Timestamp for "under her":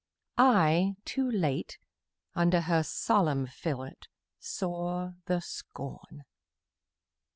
2.33-2.81